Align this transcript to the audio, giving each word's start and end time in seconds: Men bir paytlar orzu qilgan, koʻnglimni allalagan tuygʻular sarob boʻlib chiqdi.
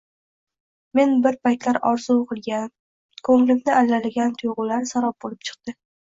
Men 0.99 1.11
bir 1.25 1.35
paytlar 1.47 1.77
orzu 1.89 2.15
qilgan, 2.31 2.65
koʻnglimni 3.29 3.75
allalagan 3.81 4.33
tuygʻular 4.39 4.87
sarob 4.93 5.19
boʻlib 5.27 5.45
chiqdi. 5.51 5.75